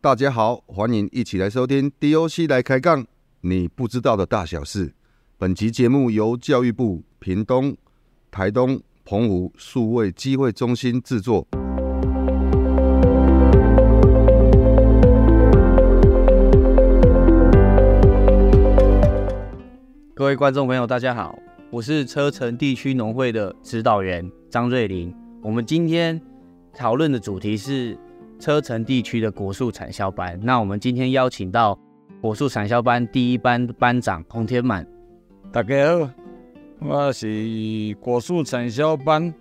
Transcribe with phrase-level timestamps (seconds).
[0.00, 3.04] 大家好，欢迎一起来收听 DOC 来开杠，
[3.40, 4.94] 你不知道的大小事。
[5.36, 7.76] 本集节目由教育部屏东、
[8.30, 11.44] 台东、澎湖数位机会中心制作。
[20.14, 21.36] 各位观众朋友，大家好，
[21.70, 25.12] 我是车城地区农会的指导员张瑞林。
[25.42, 26.20] 我们今天
[26.72, 27.98] 讨论的主题是
[28.38, 30.38] 车城地区的果树产销班。
[30.42, 31.78] 那我们今天邀请到
[32.20, 34.86] 果树产销班第一班班长洪天满。
[35.50, 36.10] 大家好，
[36.80, 39.32] 我是果树产销班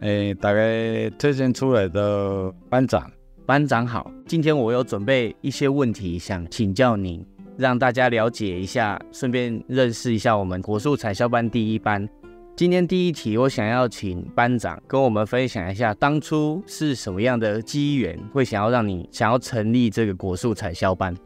[0.00, 3.10] 诶，大概推荐出来的班长。
[3.46, 7.24] 班长好，今天我有准备一些问题想请教您。
[7.56, 12.08] 让大家了解一下，顺便认识一下我们果树产销班第一班。
[12.56, 21.16] 今天第一题，我想要请班长跟我们分享一下，当初是什么样的机缘，会想要让你想要成立这个果树产销班？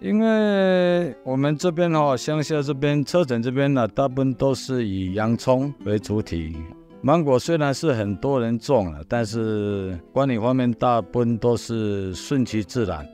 [0.00, 6.56] 因为我们这边哦，乡下这边车城这边呢，大部分都是以洋葱为主体。
[7.02, 13.06] 芒果虽然是很多人种了，但是管理方面大部分都是顺其自然。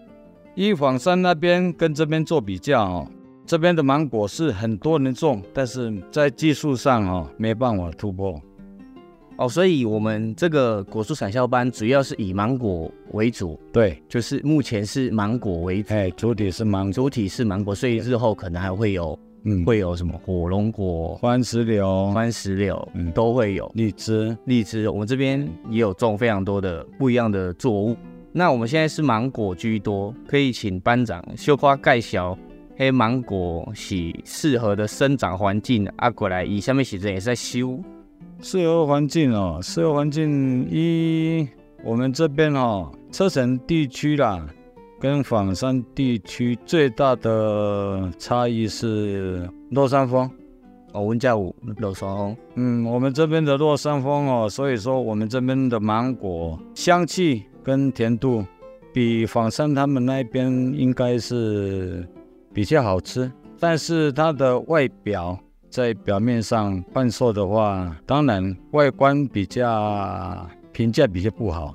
[0.55, 3.05] 依仿山那边跟这边做比较，
[3.51, 8.41] 这边的芒果是很多人种，但是在技术上哦没办法突破。
[9.39, 23.69] 哦，所以我们这个果树产销班主要是以芒果为主，对，就是目前是芒果为主，哎，主体是芒，主体是芒果，所以日后可能还会有，嗯，会有什么火龙果、番石榴、番石榴，嗯，都会有。
[23.75, 27.97] 荔枝，荔枝，我们这边也有种非常多的不一样的作物。
[28.31, 32.39] 那我们现在是芒果居多，可以请班长秀花盖小
[32.81, 37.79] 黑芒果是适合的生长环境啊，过来以下面写着也是在修
[38.41, 41.47] 适合环境哦，适合环境一
[41.85, 44.47] 我们这边哦，车城地区啦，
[44.99, 50.31] 跟仿山地区最大的差异是落山风
[50.95, 57.43] 哦，温家五落山风，嗯，我们这边的落山风哦，所以说我们这边的芒果香气。
[57.63, 58.43] 跟甜度
[58.91, 62.09] 比仿山他们那边应该是
[62.53, 65.39] 比较好吃，但是它的外表
[65.69, 71.75] 在表面上贩售的话，当然外观比较评价比较不好。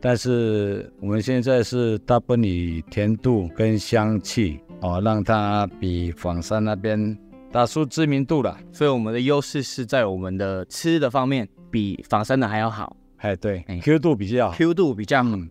[0.00, 7.18] 但是我们现在是大部分以甜度跟香气哦，让它比仿山那边
[7.52, 8.56] 打出知名度了。
[8.72, 12.96] 所以我们的优势是在我们的吃的方面，比仿山的还要好。
[13.18, 15.50] 哎，对，Q 度比较，Q 度比较，嗯，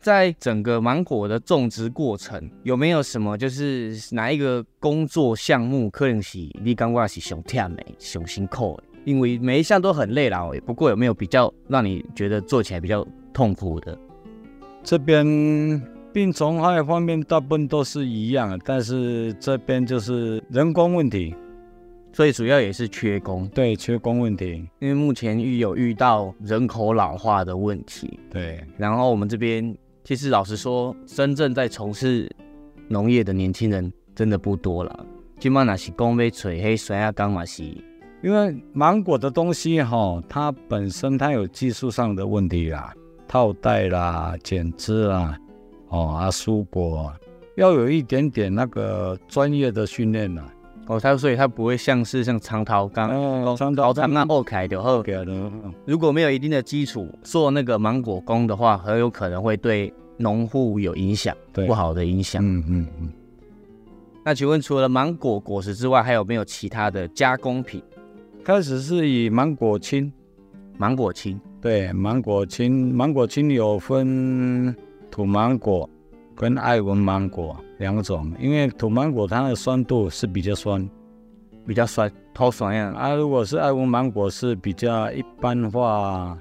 [0.00, 8.80] 在整个芒果的种植过程，有没有什么就是哪一个工作项目可能是你刚刚是熊跳美、熊辛苦？
[9.04, 10.48] 因为每一项都很累啦。
[10.64, 13.98] 不过有没有比较让你觉得做起来比较痛苦的？
[14.82, 15.24] 这边
[16.12, 21.34] 病虫害方面大部分都是一样，但是这边就是人工问题。
[22.12, 24.68] 所以主要也是缺工，对，缺工问题。
[24.80, 28.60] 因为目前遇有遇到人口老化的问题，对。
[28.76, 32.30] 然后我们这边其实老实说，真正在从事
[32.88, 35.06] 农业的年轻人真的不多了。
[35.38, 37.64] 今嘛那是工被锤黑水啊，刚嘛是。
[38.22, 42.92] 因为芒果的东西哈，它本身它有技术上的问题啦，
[43.26, 45.38] 套袋啦、剪枝啦，
[45.88, 47.10] 哦啊蔬果，
[47.56, 50.44] 要有一点点那个专业的训练啦。
[50.90, 53.08] 哦，它所以它不会像是像长桃刚，
[53.56, 55.52] 长桃刚那二开的二开的，
[55.86, 62.44] 如果没有一定的基础做那个芒果工的话，很有可能会对农户有影响，不好的影响。
[62.44, 63.12] 嗯嗯嗯。
[64.24, 67.80] 那请问除了芒果果实之外，还有没有其他的加工品？
[68.42, 70.12] 开始是以芒果青，
[70.76, 74.74] 芒果青，对，芒果青，芒果青有分
[75.08, 75.88] 土芒果
[76.40, 77.54] 跟爱文芒果。
[77.76, 80.88] 两种，因为土芒果它的酸度是比较酸，
[81.66, 82.90] 比较酸，超酸呀。
[82.96, 86.38] 啊，如果是爱文芒果是比较一般化，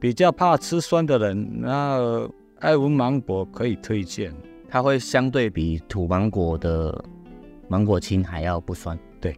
[0.00, 2.28] 比较怕吃酸的人，那
[2.58, 4.34] 爱文芒果可以推荐，
[4.68, 7.04] 它会相对比土芒果的
[7.68, 8.98] 芒果青还要不酸。
[9.20, 9.36] 对。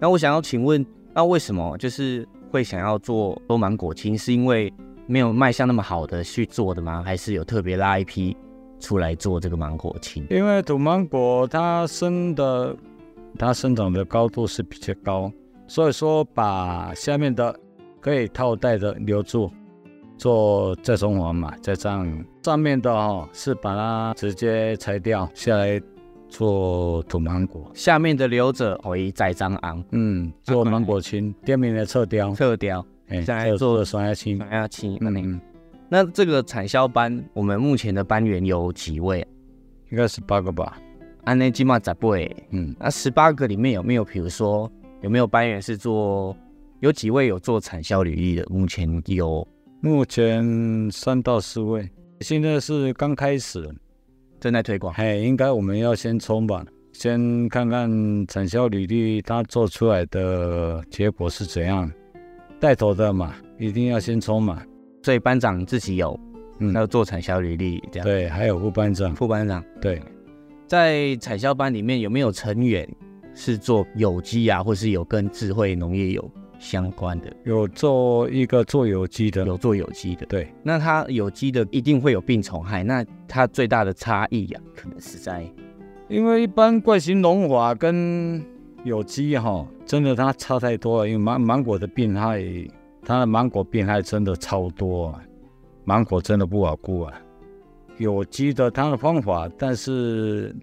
[0.00, 4.16] 那我想要请问，那为什么就是会想要做多芒果青？
[4.16, 4.72] 是因为
[5.06, 7.02] 没有卖相那么好的去做的吗？
[7.02, 8.34] 还是有特别拉一批？
[8.78, 12.76] 出来做这个芒果青，因为土芒果它生的，
[13.38, 15.32] 它生长的高度是比较高，
[15.66, 17.58] 所以说把下面的
[18.00, 19.50] 可以套袋的留住，
[20.18, 25.80] 做再生环嘛，再这样上面的哦是把它直接拆掉下来
[26.28, 35.40] 做土芒果，下面的留着为栽赃昂，嗯，做芒果青，店面的侧雕，侧雕，哎，再做的酸芽青，酸芽青，嗯。
[35.88, 39.26] 那这个产销班，我们目前的班员有几位？
[39.90, 40.78] 应该十八个吧。
[41.24, 42.10] 安内基玛在不？
[42.10, 46.36] 哎，嗯，那十八个里面有没有，比如说有没有班员是做？
[46.80, 48.44] 有几位有做产销履历的？
[48.50, 49.46] 目前有，
[49.80, 51.88] 目前三到四位。
[52.20, 53.66] 现在是刚开始，
[54.38, 54.92] 正在推广。
[54.92, 61.90] 嘿，应该我们要先冲吧，先看看产销履历它做出来的结果是怎样。
[62.60, 64.62] 带头的嘛，一定要先冲嘛。
[65.06, 66.18] 所以班长自己有，
[66.58, 70.02] 嗯要做产销履历这样。，对，还有副班长，副班长对，
[70.66, 72.84] 在产销班里面有没有成员
[73.32, 77.32] 是做有机啊，或是有跟智慧农业有相关的？
[77.44, 80.26] 有做一个做有机的，有做有机的。
[80.26, 85.48] 对，那它有机的一定会有病虫害，那它最大的差异啊，可能是在
[86.08, 88.44] 因为一般怪形农法跟
[88.82, 91.08] 有机哈，真的它差太多了。
[91.08, 92.42] 因为芒芒果的病害，
[93.06, 95.22] 它的芒果病害真的超多啊，
[95.84, 97.14] 芒果真的不好顾啊。
[97.98, 100.54] 有机的它的方法，但是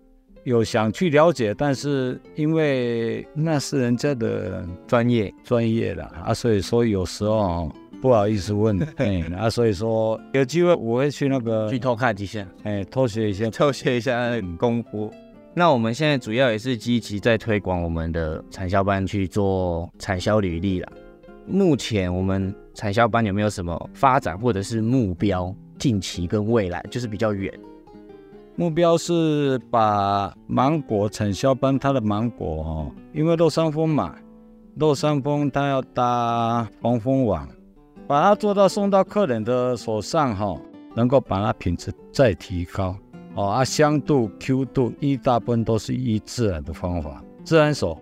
[0.43, 5.33] 有想去了解，但是因为那是人家的专业。
[5.41, 13.49] 专业了啊，所以说有时候哦不好意思问， 哎，啊，所以说有机会我会去那个去偷看一下，哎偷学一下。
[13.49, 15.09] 偷学一下那个功夫。
[15.55, 20.91] 那我们现在主要也是积极在推广我们的产销班去做产销履历啦。
[21.45, 25.53] 目前我们产销班有没有什么发展或者是目标？
[25.79, 26.81] 近期跟未来？
[26.89, 27.51] 就是比较远，
[28.55, 34.15] 目标是把芒果产销班它的芒果哦，因为落山风嘛，
[34.75, 37.49] 落山风它要搭防风网，
[38.07, 40.55] 把它做到送到客人的手上哈、
[40.95, 42.95] 能够把它品质再提高。
[43.35, 47.99] 哦，啊香度、Q 度一大部分都是依自然的方法，自然手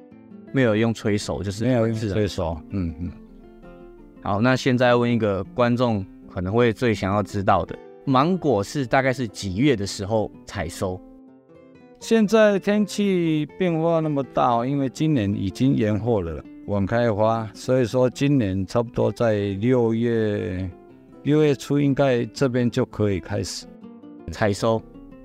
[0.52, 3.12] 没有用吹手，就是没有用自然手，嗯嗯，
[4.24, 7.76] 好，那现在问一个观众可能会最想要知道的，
[8.06, 11.02] 芒果是大概是几月的时候采收？
[12.00, 20.70] 现在天气变化那么大哦，因为今年已经延后了，晚开花，所以说今年差不多在六月
[21.24, 23.66] 六月初应该这边就可以开始。
[24.32, 24.82] 采收，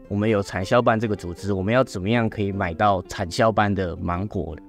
[0.08, 4.62] 我们有产销班这个组织，我们要怎么样可以买到产销班的芒果呢？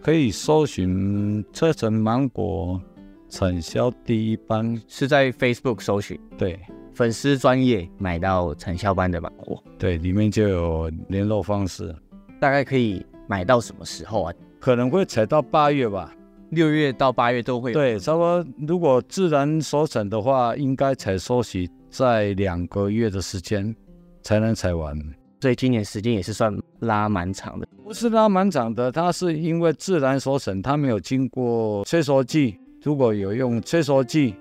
[0.00, 2.80] 可以搜寻车城芒果
[3.28, 6.58] 产销第一班，是在 Facebook 搜寻对
[6.94, 11.94] 粉丝专业买到产销班的芒果，对，里面就有联络方式，
[12.40, 14.34] 大概可以买到什么时候啊？
[14.58, 16.12] 可能会采到八月吧。
[16.50, 17.74] 六月到八月都会有。
[17.78, 18.44] 对，差不多。
[18.66, 23.76] 如果自然收成的话，应该采收期在两个月的时间
[24.22, 24.98] 才能采完。
[25.42, 27.68] 所以今年时间也是算拉蛮长的。
[27.84, 32.58] 不是拉蛮长的，它是因为自然收成，它没有经过催熟剂。
[32.82, 34.34] 如果有用催熟剂，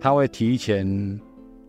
[0.00, 0.86] 它会提前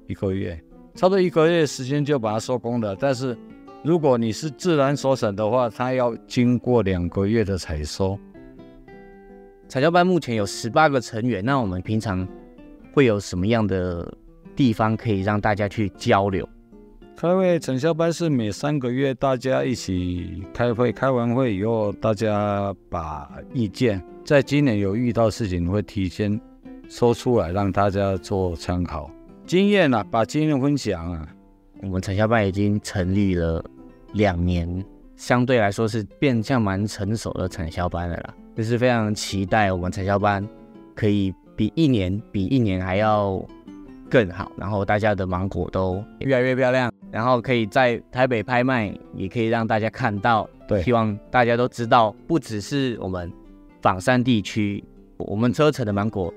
[0.07, 0.59] 一个月，
[0.95, 2.95] 差不多一个月时间就把它收工了。
[2.95, 3.38] 但是
[3.83, 8.17] 如果你是自然收成的话，它要经过两个月的采收。
[9.67, 12.27] 产销班目前有十八个成员，那我们平常
[12.91, 14.12] 会有什么样的
[14.55, 16.47] 地方可以让大家去交流？
[17.19, 26.39] 开会产销班是每三个月大家一起开会，开完会以后大家把意见，在今年有遇到事情会提前
[26.88, 29.12] 说出来，让大家做参考。
[29.45, 31.27] 经验啊，把经验分享啊。
[31.81, 33.62] 我们产销班已经成立了
[34.13, 34.81] 两年，
[35.18, 38.34] 相对来说是变相蛮成熟的产销班了啦。
[38.55, 40.48] 就是非常期待我们产销班
[40.96, 43.46] 可以比一年比一年还要
[44.10, 50.50] 更好，然后大家的芒果都越来越漂亮，然后可以在台北拍卖，也可以让大家看到。
[50.68, 53.32] 对希望大家都知道，不只是我们
[53.82, 54.84] 仿山地区，
[55.18, 56.34] 我们车城的芒果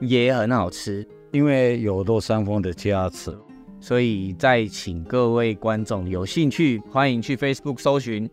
[0.00, 1.06] 也很好吃。
[1.32, 3.36] 因为有落山风的加持，
[3.78, 8.30] 所以再请各位观众有兴趣，欢迎去 Facebook 搜寻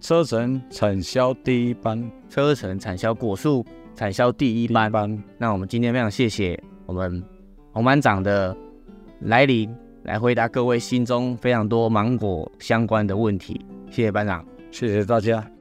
[0.00, 4.90] 车城产销第一班车城产销果树产销第一班。
[4.90, 7.22] 班，那我们今天非常谢谢我们
[7.72, 8.56] 红班长的
[9.20, 9.72] 来临，
[10.06, 13.60] 来回答各位心中非常多芒果相关的问题。
[13.90, 14.44] 谢谢班长。
[14.70, 15.55] 谢谢大家。